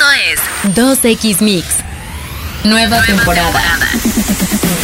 [0.00, 0.12] Esto
[0.64, 1.66] es 2X Mix.
[2.64, 3.60] Nueva, temporada.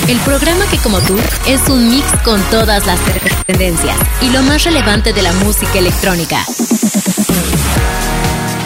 [0.09, 3.01] El programa que como tú es un mix con todas las
[3.47, 6.45] tendencias y lo más relevante de la música electrónica.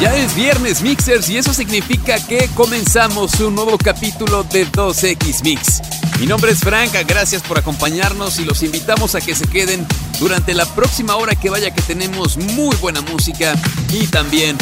[0.00, 5.80] Ya es viernes Mixers y eso significa que comenzamos un nuevo capítulo de 2X Mix.
[6.19, 9.87] Mi nombre es Franca, gracias por acompañarnos y los invitamos a que se queden
[10.19, 13.54] durante la próxima hora que vaya que tenemos muy buena música
[13.92, 14.56] y también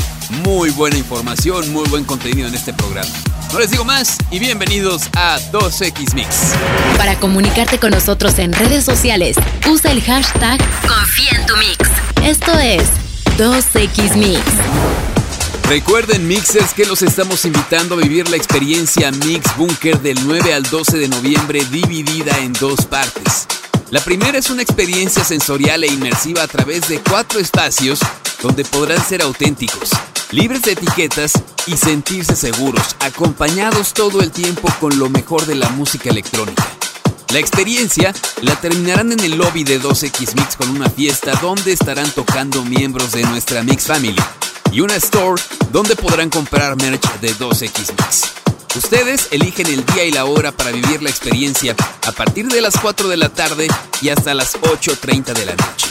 [0.44, 3.10] muy buena información, muy buen contenido en este programa.
[3.52, 6.52] No les digo más y bienvenidos a 2X Mix.
[6.96, 9.36] Para comunicarte con nosotros en redes sociales,
[9.70, 11.88] usa el hashtag Confía en tu Mix.
[12.22, 12.84] Esto es
[13.38, 14.40] 2X Mix.
[15.68, 20.62] Recuerden Mixers que los estamos invitando a vivir la experiencia Mix Bunker del 9 al
[20.62, 23.46] 12 de noviembre dividida en dos partes.
[23.90, 28.00] La primera es una experiencia sensorial e inmersiva a través de cuatro espacios
[28.42, 29.90] donde podrán ser auténticos,
[30.30, 31.32] libres de etiquetas
[31.66, 36.64] y sentirse seguros, acompañados todo el tiempo con lo mejor de la música electrónica.
[37.32, 42.10] La experiencia la terminarán en el lobby de 2X Mix con una fiesta donde estarán
[42.10, 44.20] tocando miembros de nuestra Mix Family
[44.72, 48.22] y una store donde podrán comprar merch de 2X Mix.
[48.76, 51.74] Ustedes eligen el día y la hora para vivir la experiencia
[52.06, 53.68] a partir de las 4 de la tarde
[54.00, 55.87] y hasta las 8.30 de la noche.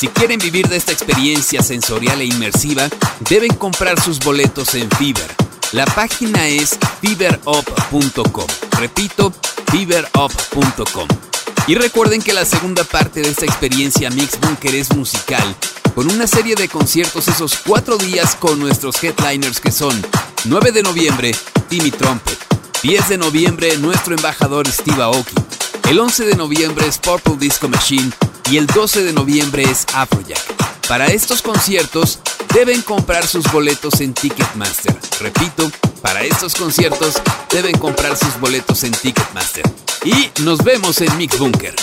[0.00, 2.88] Si quieren vivir de esta experiencia sensorial e inmersiva,
[3.28, 5.30] deben comprar sus boletos en Fiverr.
[5.72, 8.46] La página es fiberup.com.
[8.78, 9.30] Repito,
[9.70, 11.06] fiberup.com.
[11.66, 15.54] Y recuerden que la segunda parte de esta experiencia Mix Bunker es musical
[15.94, 19.94] con una serie de conciertos esos cuatro días con nuestros headliners que son
[20.46, 21.32] 9 de noviembre,
[21.68, 22.38] Timmy Trumpet,
[22.84, 25.34] 10 de noviembre, nuestro embajador Steve Aoki,
[25.90, 28.10] el 11 de noviembre es Purple Disco Machine
[28.50, 30.40] y el 12 de noviembre es Afrojack.
[30.88, 32.18] Para estos conciertos
[32.52, 34.96] deben comprar sus boletos en Ticketmaster.
[35.20, 35.70] Repito,
[36.02, 39.62] para estos conciertos deben comprar sus boletos en Ticketmaster.
[40.04, 41.74] Y nos vemos en Mix Bunker.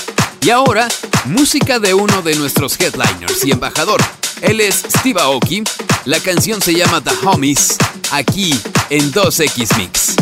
[0.42, 0.90] Y ahora,
[1.26, 4.02] música de uno de nuestros headliners y embajador.
[4.42, 5.64] Él es Steve Aoki.
[6.04, 7.78] La canción se llama The Homies,
[8.12, 8.54] aquí
[8.90, 10.16] en 2X Mix.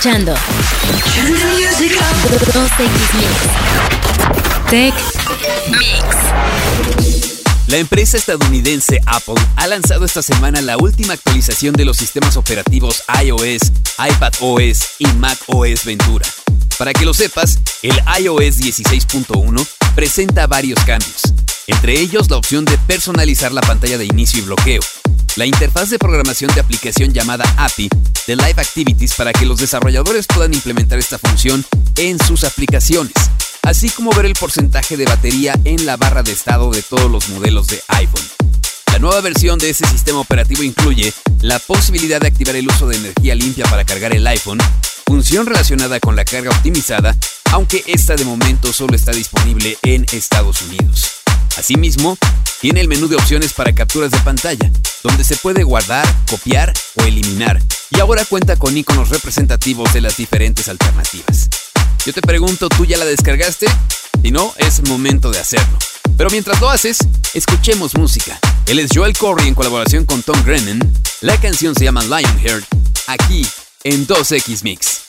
[0.00, 0.34] Estás escuchando
[2.54, 2.88] 2X
[3.18, 3.30] Mix.
[4.70, 4.94] Tech
[5.68, 6.04] Mix.
[7.66, 13.02] La empresa estadounidense Apple ha lanzado esta semana la última actualización de los sistemas operativos
[13.22, 16.24] iOS, iPadOS y macOS Ventura.
[16.78, 21.20] Para que lo sepas, el iOS 16.1 presenta varios cambios,
[21.66, 24.80] entre ellos la opción de personalizar la pantalla de inicio y bloqueo,
[25.36, 27.88] la interfaz de programación de aplicación llamada API
[28.26, 31.64] de Live Activities para que los desarrolladores puedan implementar esta función
[31.96, 33.12] en sus aplicaciones,
[33.62, 37.28] así como ver el porcentaje de batería en la barra de estado de todos los
[37.28, 38.24] modelos de iPhone.
[38.92, 42.96] La nueva versión de ese sistema operativo incluye la posibilidad de activar el uso de
[42.96, 44.58] energía limpia para cargar el iPhone,
[45.06, 47.16] función relacionada con la carga optimizada,
[47.52, 51.19] aunque esta de momento solo está disponible en Estados Unidos.
[51.56, 52.16] Asimismo,
[52.60, 54.70] tiene el menú de opciones para capturas de pantalla,
[55.02, 60.16] donde se puede guardar, copiar o eliminar, y ahora cuenta con iconos representativos de las
[60.16, 61.48] diferentes alternativas.
[62.04, 63.66] Yo te pregunto, ¿tú ya la descargaste?
[64.22, 65.78] Si no, es momento de hacerlo.
[66.16, 66.98] Pero mientras lo haces,
[67.34, 68.38] escuchemos música.
[68.66, 70.80] Él es Joel Corey en colaboración con Tom Grennan.
[71.22, 72.64] La canción se llama Lionheart,
[73.06, 73.46] aquí
[73.84, 75.00] en 2X Mix.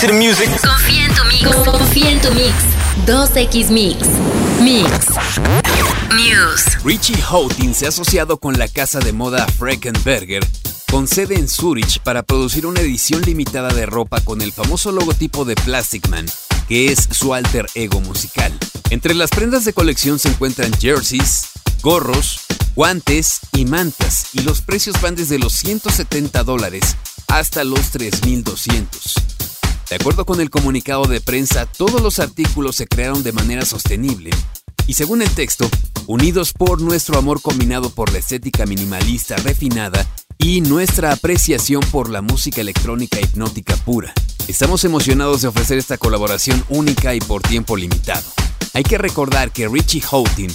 [0.00, 0.50] To the music.
[0.60, 1.56] Confía en tu mix.
[1.64, 2.54] Confía en tu mix.
[3.06, 4.06] 2X Mix.
[4.60, 4.90] Mix.
[6.14, 6.84] News.
[6.84, 10.46] Richie Houghton se ha asociado con la casa de moda Freckenberger,
[10.90, 15.44] con sede en Zurich, para producir una edición limitada de ropa con el famoso logotipo
[15.44, 16.26] de Plastic Man,
[16.68, 18.52] que es su alter ego musical.
[18.90, 21.48] Entre las prendas de colección se encuentran jerseys,
[21.80, 22.40] gorros,
[22.74, 26.96] guantes y mantas, y los precios van desde los 170 dólares
[27.28, 29.55] hasta los 3,200.
[29.88, 34.30] De acuerdo con el comunicado de prensa, todos los artículos se crearon de manera sostenible
[34.88, 35.68] y según el texto,
[36.06, 40.06] unidos por nuestro amor combinado por la estética minimalista refinada
[40.38, 44.12] y nuestra apreciación por la música electrónica hipnótica pura.
[44.48, 48.26] Estamos emocionados de ofrecer esta colaboración única y por tiempo limitado.
[48.74, 50.48] Hay que recordar que Richie Houghton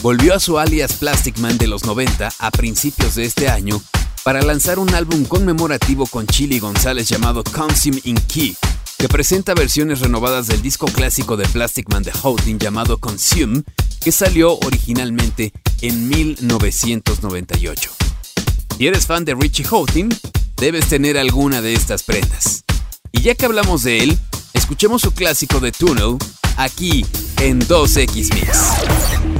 [0.00, 3.80] volvió a su alias Plastic Man de los 90 a principios de este año
[4.26, 8.56] para lanzar un álbum conmemorativo con Chili González llamado Consume in Key,
[8.98, 13.62] que presenta versiones renovadas del disco clásico de Plastic Man de Houghton llamado Consume,
[14.00, 17.92] que salió originalmente en 1998.
[18.76, 20.08] Si eres fan de Richie Houghton,
[20.56, 22.64] debes tener alguna de estas prendas.
[23.12, 24.18] Y ya que hablamos de él,
[24.54, 26.16] escuchemos su clásico de Tunnel
[26.56, 27.06] aquí
[27.38, 29.35] en 2X Mix.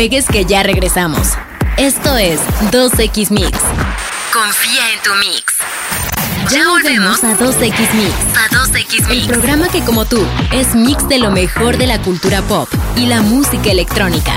[0.00, 1.34] Despegues que ya regresamos.
[1.76, 2.40] Esto es
[2.72, 3.50] 2X Mix.
[4.32, 5.56] Confía en tu mix.
[6.50, 8.14] Ya volvemos a 2X Mix.
[8.34, 9.10] A 2X Mix.
[9.10, 13.06] El programa que como tú es mix de lo mejor de la cultura pop y
[13.06, 14.32] la música electrónica.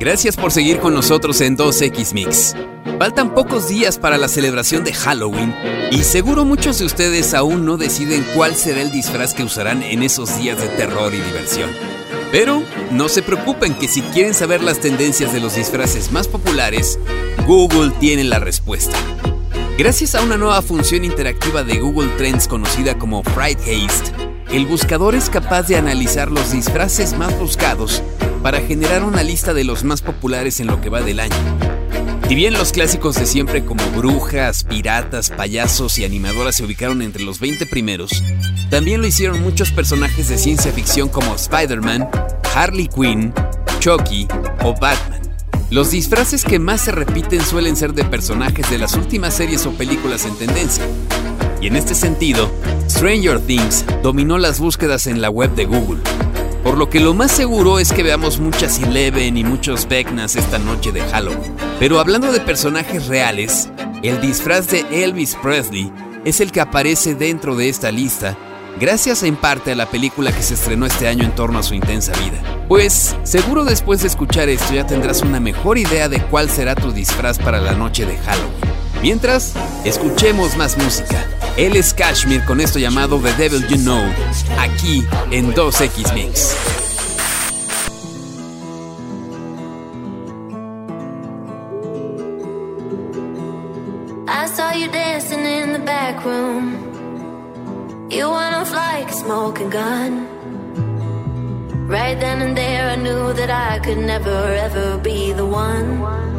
[0.00, 2.56] Gracias por seguir con nosotros en 2X Mix.
[2.98, 5.54] Faltan pocos días para la celebración de Halloween
[5.90, 10.02] y seguro muchos de ustedes aún no deciden cuál será el disfraz que usarán en
[10.02, 11.70] esos días de terror y diversión.
[12.32, 16.98] Pero no se preocupen que si quieren saber las tendencias de los disfraces más populares,
[17.46, 18.96] Google tiene la respuesta.
[19.78, 25.16] Gracias a una nueva función interactiva de Google Trends conocida como Fright Haste, el buscador
[25.16, 28.04] es capaz de analizar los disfraces más buscados
[28.40, 31.73] para generar una lista de los más populares en lo que va del año.
[32.28, 37.22] Si bien los clásicos de siempre como brujas, piratas, payasos y animadoras se ubicaron entre
[37.22, 38.10] los 20 primeros,
[38.70, 42.08] también lo hicieron muchos personajes de ciencia ficción como Spider-Man,
[42.54, 43.34] Harley Quinn,
[43.78, 44.26] Chucky
[44.62, 45.20] o Batman.
[45.70, 49.72] Los disfraces que más se repiten suelen ser de personajes de las últimas series o
[49.72, 50.84] películas en tendencia.
[51.60, 52.50] Y en este sentido,
[52.88, 56.00] Stranger Things dominó las búsquedas en la web de Google
[56.64, 60.58] por lo que lo más seguro es que veamos muchas Eleven y muchos Vecnas esta
[60.58, 61.54] noche de Halloween.
[61.78, 63.68] Pero hablando de personajes reales,
[64.02, 65.92] el disfraz de Elvis Presley
[66.24, 68.36] es el que aparece dentro de esta lista,
[68.80, 71.74] gracias en parte a la película que se estrenó este año en torno a su
[71.74, 72.42] intensa vida.
[72.66, 76.92] Pues seguro después de escuchar esto ya tendrás una mejor idea de cuál será tu
[76.92, 78.74] disfraz para la noche de Halloween.
[79.02, 79.52] Mientras,
[79.84, 81.26] escuchemos más música.
[81.56, 84.02] Él es Kashmir con esto llamado The Devil You Know,
[84.58, 86.56] aquí en 2X Mix.
[94.26, 96.74] I saw you dancing in the back room.
[98.10, 100.26] You went off like a smoking gun.
[101.86, 106.33] Right then and there, I knew that I could never ever be the one.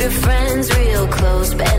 [0.00, 1.78] Your friends real close, but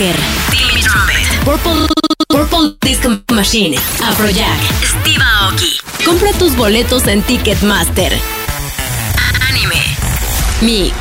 [0.00, 1.86] Timmy Trumpet, Purple,
[2.26, 3.76] Purple Disco Machine.
[4.02, 4.58] Afrojack.
[4.82, 8.10] Steve Aoki, Compra tus boletos en Ticketmaster.
[9.46, 9.74] Anime,
[10.62, 10.94] Mix.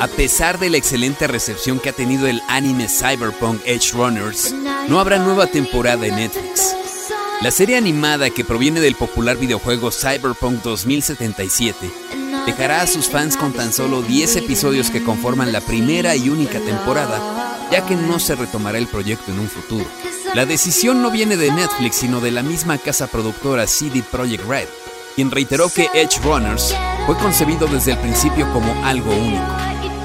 [0.00, 4.54] A pesar de la excelente recepción que ha tenido el anime Cyberpunk Edge Runners,
[4.88, 6.76] no habrá nueva temporada en Netflix.
[7.40, 12.07] La serie animada que proviene del popular videojuego Cyberpunk 2077
[12.48, 16.58] dejará a sus fans con tan solo 10 episodios que conforman la primera y única
[16.60, 19.84] temporada, ya que no se retomará el proyecto en un futuro.
[20.32, 24.66] La decisión no viene de Netflix, sino de la misma casa productora CD Projekt Red,
[25.14, 29.44] quien reiteró que Edge Runners fue concebido desde el principio como algo único.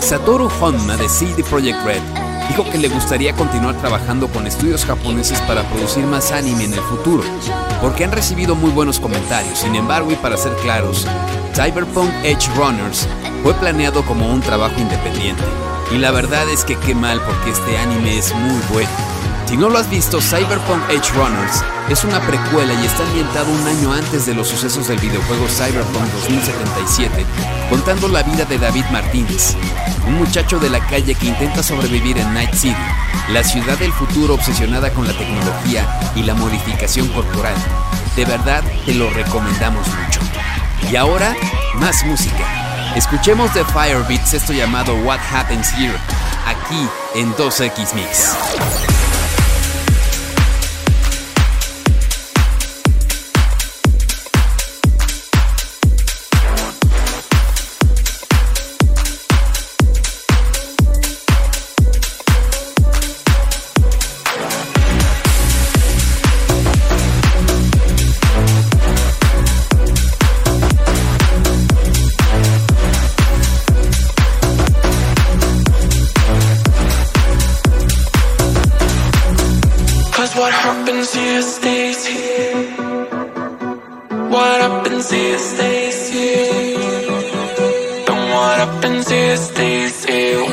[0.02, 2.02] Satoru Honma de CD Projekt Red
[2.50, 6.82] dijo que le gustaría continuar trabajando con estudios japoneses para producir más anime en el
[6.82, 7.24] futuro,
[7.82, 9.60] porque han recibido muy buenos comentarios.
[9.60, 11.08] Sin embargo, y para ser claros,
[11.54, 13.08] Cyberpunk Edge Runners
[13.44, 15.44] fue planeado como un trabajo independiente.
[15.92, 18.90] Y la verdad es que qué mal porque este anime es muy bueno.
[19.46, 23.68] Si no lo has visto, Cyberpunk Edge Runners es una precuela y está ambientado un
[23.68, 27.24] año antes de los sucesos del videojuego Cyberpunk 2077,
[27.70, 29.56] contando la vida de David Martínez,
[30.08, 32.76] un muchacho de la calle que intenta sobrevivir en Night City,
[33.30, 35.86] la ciudad del futuro obsesionada con la tecnología
[36.16, 37.56] y la modificación corporal.
[38.16, 40.20] De verdad te lo recomendamos mucho.
[40.92, 41.36] Y ahora,
[41.76, 42.94] más música.
[42.96, 45.98] Escuchemos de Firebeats esto llamado What Happens Here,
[46.46, 48.93] aquí en 2X Mix.
[80.64, 82.64] Happens here stays here.
[84.34, 86.80] What happens here stays here.
[88.10, 90.53] And what happens here stays here.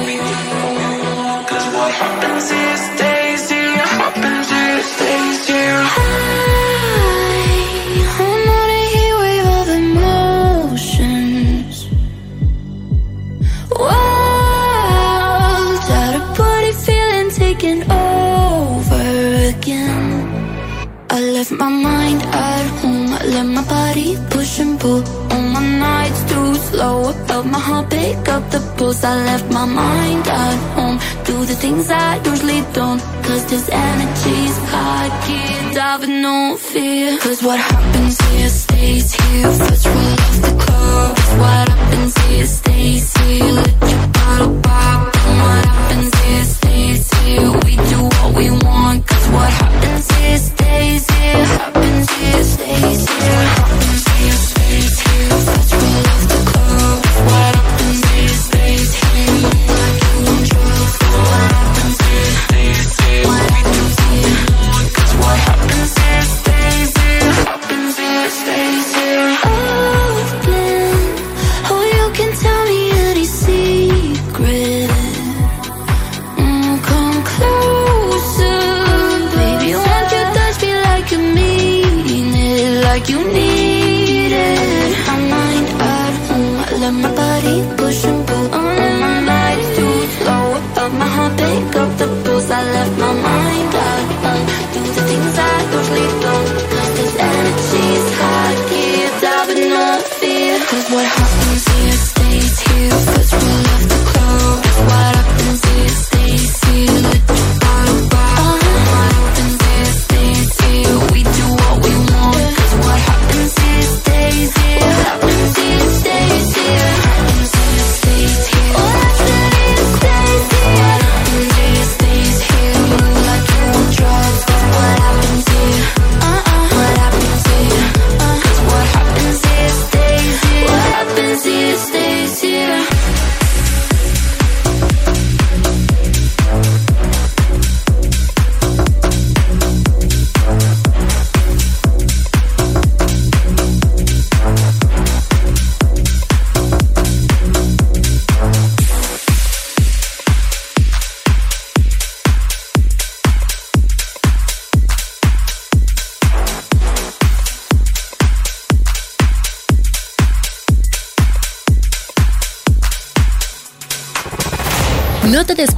[24.81, 25.03] Pull.
[25.35, 27.11] On my nights too slow.
[27.11, 29.05] I felt my heart pick up the pulse.
[29.05, 30.99] I left my mind at home.
[31.29, 33.01] Do the things I usually don't.
[33.27, 35.09] Cause this energy's high.
[35.27, 37.19] Can't dive with no fear.
[37.19, 39.51] Cause what happens here stays here.
[39.61, 41.11] First roll off the club.
[41.43, 43.53] What happens here stays here.
[43.59, 44.60] Let your bottle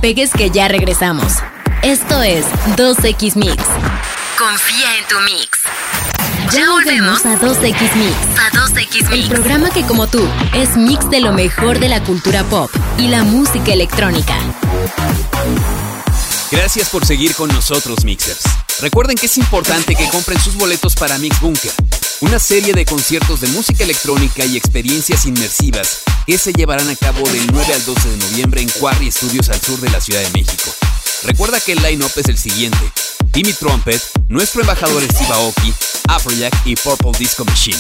[0.03, 1.33] despegues que ya regresamos.
[1.85, 2.45] Esto es
[2.77, 3.55] 2X Mix.
[4.37, 5.61] Confía en tu mix.
[6.53, 8.17] Ya volvemos a 2X Mix.
[8.37, 9.29] a 2X El Mix.
[9.29, 13.23] programa que como tú es mix de lo mejor de la cultura pop y la
[13.23, 14.35] música electrónica.
[16.51, 18.62] Gracias por seguir con nosotros, Mixers.
[18.83, 21.71] Recuerden que es importante que compren sus boletos para Mix Bunker,
[22.21, 27.21] una serie de conciertos de música electrónica y experiencias inmersivas que se llevarán a cabo
[27.31, 30.31] del 9 al 12 de noviembre en Quarry Studios al sur de la Ciudad de
[30.31, 30.75] México.
[31.23, 32.81] Recuerda que el line-up es el siguiente.
[33.31, 35.73] Timmy Trumpet, nuestro embajador Steve Aoki,
[36.09, 37.79] Afrojack y Purple Disco Machine.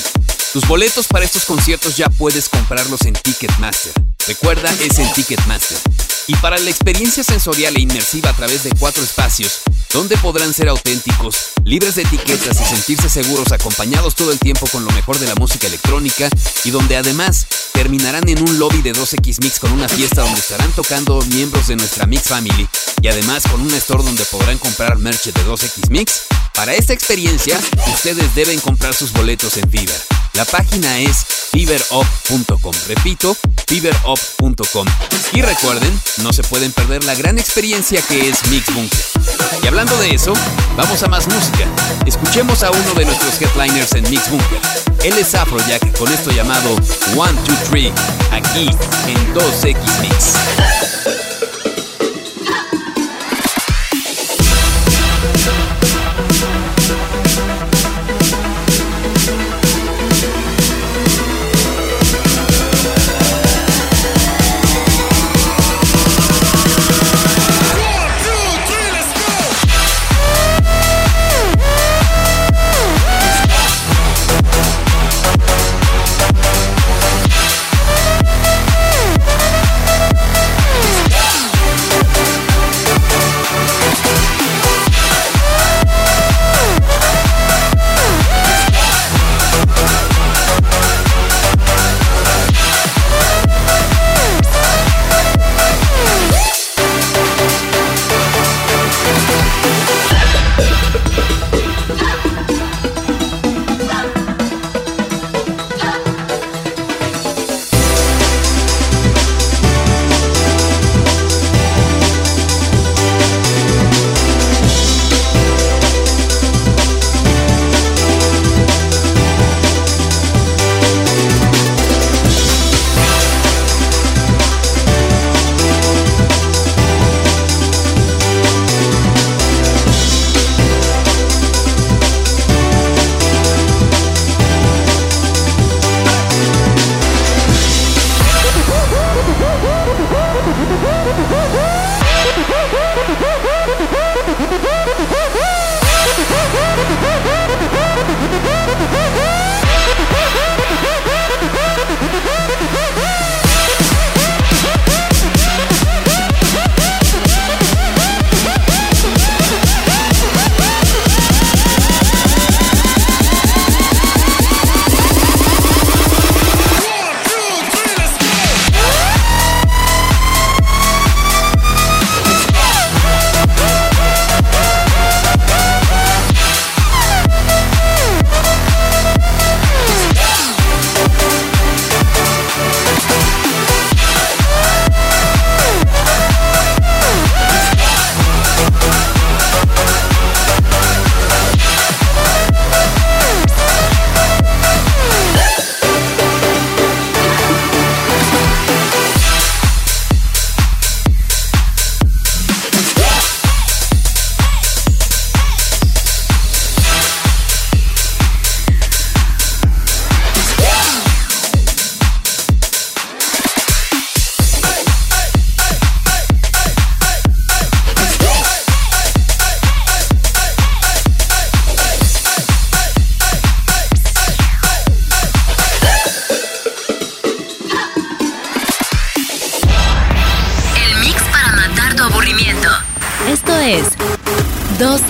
[0.52, 3.94] Tus boletos para estos conciertos ya puedes comprarlos en Ticketmaster.
[4.26, 5.78] Recuerda, es en Ticketmaster.
[6.26, 9.62] Y para la experiencia sensorial e inmersiva a través de cuatro espacios,
[9.94, 14.84] donde podrán ser auténticos, libres de etiquetas y sentirse seguros acompañados todo el tiempo con
[14.84, 16.28] lo mejor de la música electrónica
[16.64, 20.70] y donde además terminarán en un lobby de 2X Mix con una fiesta donde estarán
[20.72, 22.68] tocando miembros de nuestra Mix Family
[23.00, 26.24] y además con un store donde podrán comprar merch de 2X Mix.
[26.52, 27.58] Para esta experiencia,
[27.90, 30.21] ustedes deben comprar sus boletos en Fiverr.
[30.34, 32.72] La página es fiverup.com.
[32.88, 34.86] Repito, fiverup.com.
[35.32, 39.04] Y recuerden, no se pueden perder la gran experiencia que es Mix Bunker.
[39.62, 40.32] Y hablando de eso,
[40.76, 41.66] vamos a más música.
[42.06, 44.58] Escuchemos a uno de nuestros headliners en Mix Bunker.
[45.04, 46.76] Él es Afrojack con esto llamado
[47.16, 47.92] One, Two, Three,
[48.30, 48.70] aquí
[49.06, 51.31] en 2X Mix.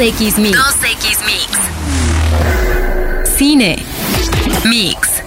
[0.03, 0.59] 2X Mix.
[0.59, 1.47] 2X Mix.
[3.37, 3.77] Cine.
[4.69, 5.23] Mix.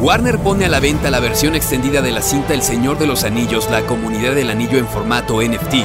[0.00, 3.24] Warner pone a la venta la versión extendida de la cinta El Señor de los
[3.24, 5.76] Anillos, la comunidad del anillo en formato NFT,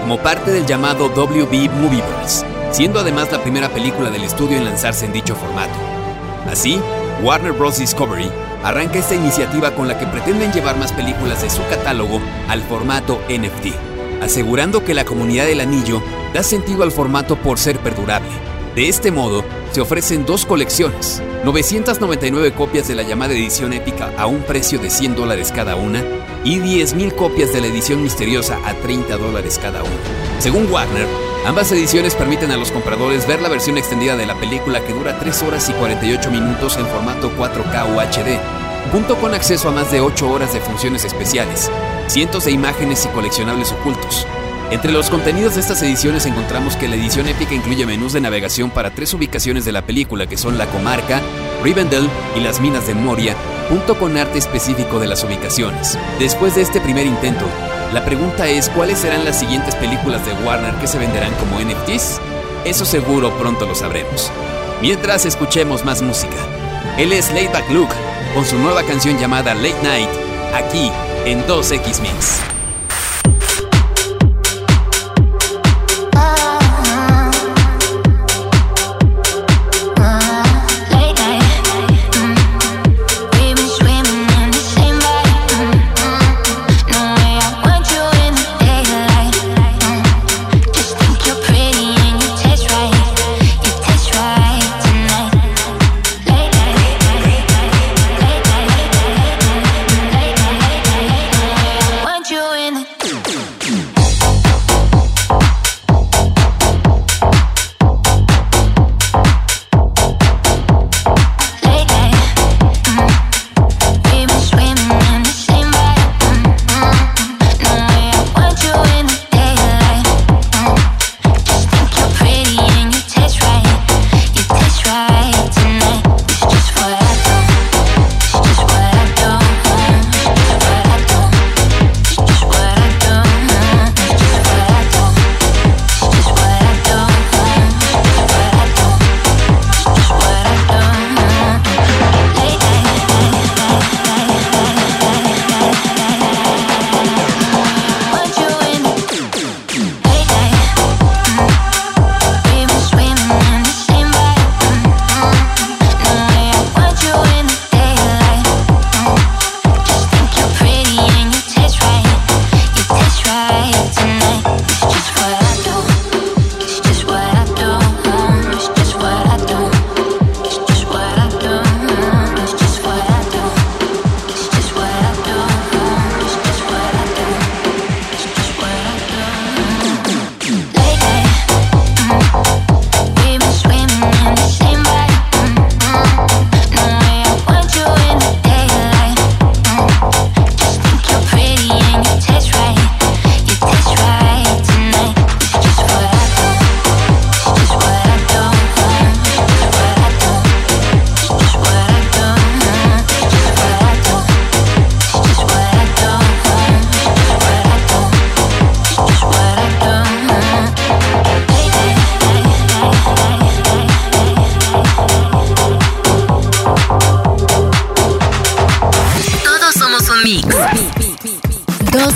[0.00, 5.04] como parte del llamado WB Movieverse, siendo además la primera película del estudio en lanzarse
[5.04, 5.74] en dicho formato.
[6.50, 6.80] Así,
[7.22, 7.76] Warner Bros.
[7.76, 8.30] Discovery
[8.62, 13.20] arranca esta iniciativa con la que pretenden llevar más películas de su catálogo al formato
[13.28, 18.30] NFT, asegurando que la comunidad del anillo da sentido al formato por ser perdurable.
[18.74, 24.26] De este modo, se ofrecen dos colecciones, 999 copias de la llamada edición épica a
[24.26, 26.02] un precio de 100 dólares cada una
[26.44, 30.40] y 10.000 copias de la edición misteriosa a 30 dólares cada una.
[30.40, 31.06] Según Warner,
[31.46, 35.18] Ambas ediciones permiten a los compradores ver la versión extendida de la película que dura
[35.18, 40.00] 3 horas y 48 minutos en formato 4K UHD, junto con acceso a más de
[40.00, 41.70] 8 horas de funciones especiales,
[42.08, 44.26] cientos de imágenes y coleccionables ocultos.
[44.70, 48.70] Entre los contenidos de estas ediciones encontramos que la edición épica incluye menús de navegación
[48.70, 51.20] para tres ubicaciones de la película que son la comarca,
[51.62, 53.36] Rivendell y las minas de Moria,
[53.68, 55.98] junto con arte específico de las ubicaciones.
[56.18, 57.44] Después de este primer intento,
[57.92, 62.20] la pregunta es cuáles serán las siguientes películas de Warner que se venderán como NFTs.
[62.64, 64.32] Eso seguro pronto lo sabremos.
[64.80, 66.36] Mientras escuchemos más música.
[66.98, 67.94] Él es Laidback Luke
[68.34, 70.10] con su nueva canción llamada Late Night,
[70.54, 70.90] aquí
[71.26, 72.53] en 2X Mix.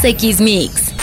[0.08, 0.94] 2X Mix.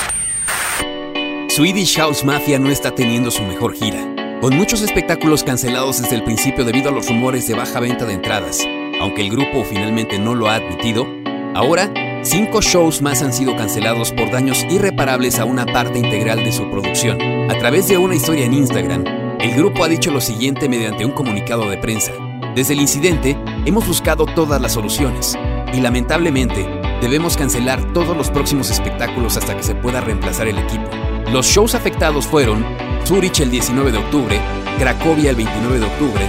[1.49, 3.99] Swedish House Mafia no está teniendo su mejor gira,
[4.41, 8.13] con muchos espectáculos cancelados desde el principio debido a los rumores de baja venta de
[8.13, 8.65] entradas.
[8.99, 11.05] Aunque el grupo finalmente no lo ha admitido,
[11.53, 11.93] ahora
[12.23, 16.67] cinco shows más han sido cancelados por daños irreparables a una parte integral de su
[16.71, 17.21] producción.
[17.51, 19.03] A través de una historia en Instagram,
[19.39, 22.11] el grupo ha dicho lo siguiente mediante un comunicado de prensa.
[22.55, 23.37] Desde el incidente,
[23.67, 25.37] hemos buscado todas las soluciones
[25.75, 30.89] y lamentablemente debemos cancelar todos los próximos espectáculos hasta que se pueda reemplazar el equipo.
[31.31, 32.65] Los shows afectados fueron
[33.05, 34.39] Zurich el 19 de octubre,
[34.79, 36.25] Cracovia el 29 de octubre,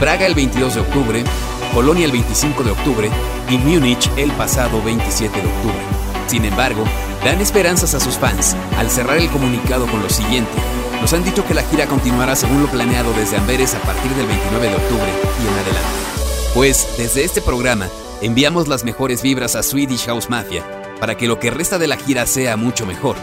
[0.00, 1.24] Praga el 22 de octubre,
[1.74, 3.10] Colonia el 25 de octubre
[3.50, 5.78] y Múnich el pasado 27 de octubre.
[6.26, 6.84] Sin embargo,
[7.24, 10.52] dan esperanzas a sus fans al cerrar el comunicado con lo siguiente.
[11.00, 14.26] Nos han dicho que la gira continuará según lo planeado desde Amberes a partir del
[14.26, 15.12] 29 de octubre
[15.42, 15.88] y en adelante.
[16.54, 17.88] Pues desde este programa
[18.22, 20.64] enviamos las mejores vibras a Swedish House Mafia
[21.00, 23.16] para que lo que resta de la gira sea mucho mejor.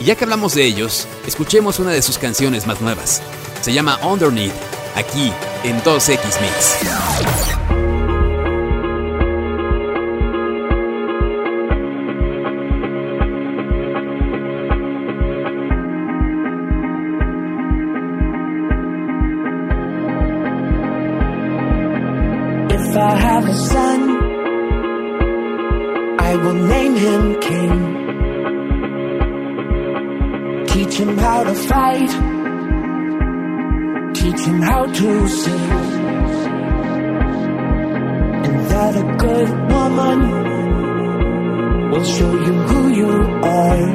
[0.00, 3.22] Y ya que hablamos de ellos, escuchemos una de sus canciones más nuevas.
[3.60, 4.52] Se llama Underneath,
[4.94, 5.32] aquí
[5.64, 7.87] en 2X Mix.
[26.30, 27.76] I will name him King.
[30.66, 32.10] Teach him how to fight,
[34.14, 35.70] teach him how to sing.
[38.46, 40.18] And that a good woman
[41.92, 43.12] will show you who you
[43.62, 43.86] are.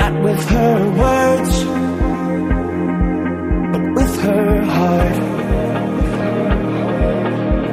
[0.00, 1.54] Not with her words,
[3.72, 5.18] but with her heart.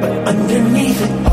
[0.01, 1.24] But underneath it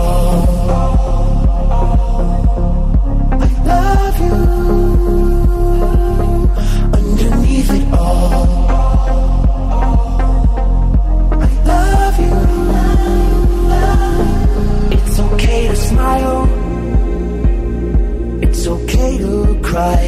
[19.72, 20.04] cry.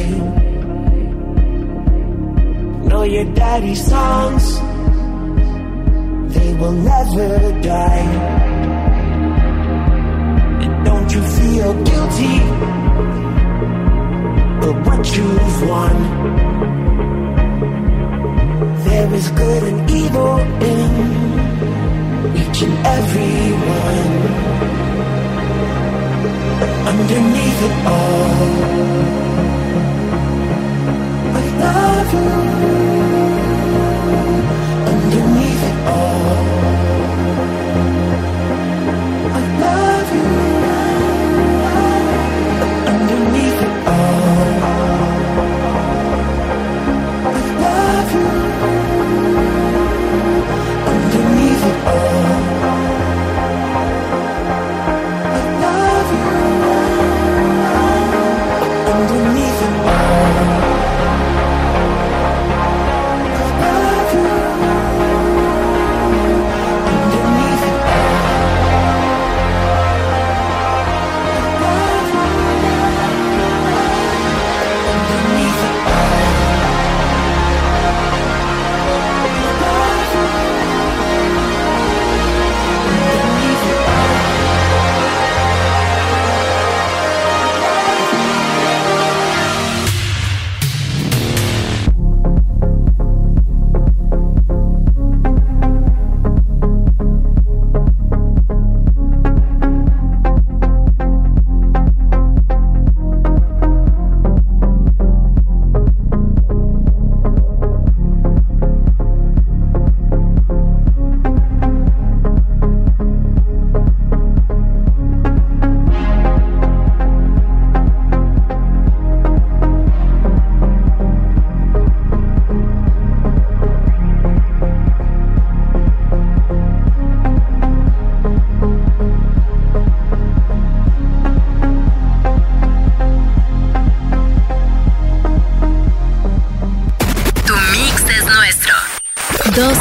[2.89, 4.45] Know your daddy's songs,
[6.33, 7.29] they will never
[7.73, 8.07] die.
[10.63, 12.37] And don't you feel guilty
[14.61, 15.97] for what you've won?
[18.85, 20.37] There is good and evil
[20.73, 20.91] in
[22.41, 23.37] each and every
[23.79, 24.11] one
[26.91, 28.94] underneath it all.
[32.13, 32.84] Love you.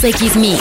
[0.05, 0.61] 2X Mix.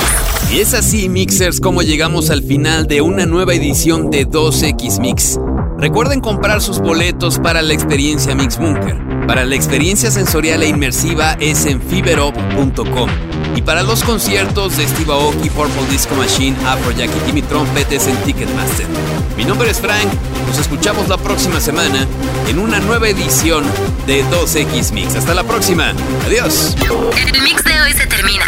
[0.54, 5.38] Y es así, Mixers, como llegamos al final de una nueva edición de 2X Mix.
[5.78, 8.96] Recuerden comprar sus boletos para la experiencia Mix Bunker.
[9.28, 13.10] Para la experiencia sensorial e inmersiva es en fiberop.com.
[13.54, 18.08] Y para los conciertos de Steve Aoki, Purple Disco Machine, Afrojack y Timmy Trumpet es
[18.08, 18.88] en Ticketmaster.
[19.36, 20.08] Mi nombre es Frank,
[20.48, 22.08] nos escuchamos la próxima semana
[22.48, 23.66] en una nueva edición
[24.08, 25.16] de 2X Mix.
[25.16, 25.94] Hasta la próxima,
[26.26, 26.78] adiós.
[27.18, 28.46] El mix de hoy se termina.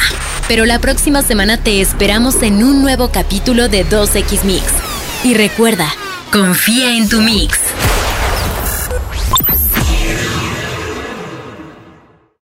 [0.48, 4.64] Pero la próxima semana te esperamos en un nuevo capítulo de 2X Mix.
[5.24, 5.92] Y recuerda,
[6.32, 7.58] Confía en tu mix.